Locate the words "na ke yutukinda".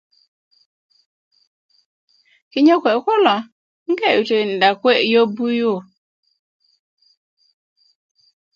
3.85-4.67